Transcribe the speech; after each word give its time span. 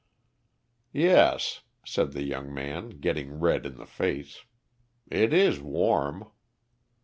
"Yes," 0.93 1.61
said 1.85 2.13
the 2.13 2.23
young 2.23 2.51
man, 2.51 2.89
getting 2.99 3.39
red 3.39 3.67
in 3.67 3.75
the 3.77 3.85
face, 3.85 4.45
"it 5.11 5.31
is 5.31 5.59
warm." 5.61 6.25